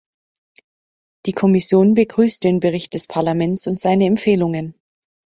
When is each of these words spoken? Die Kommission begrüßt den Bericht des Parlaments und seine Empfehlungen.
Die 1.27 1.31
Kommission 1.31 1.93
begrüßt 1.93 2.43
den 2.43 2.59
Bericht 2.59 2.95
des 2.95 3.05
Parlaments 3.05 3.67
und 3.67 3.79
seine 3.79 4.05
Empfehlungen. 4.07 4.73